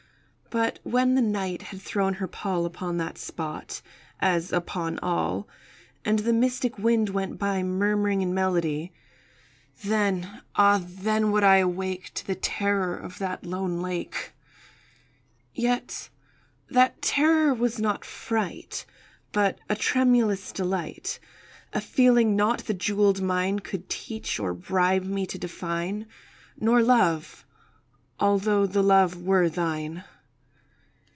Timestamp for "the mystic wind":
6.19-7.07